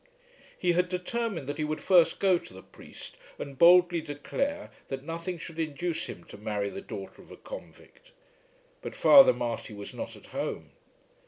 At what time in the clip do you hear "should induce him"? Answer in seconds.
5.37-6.23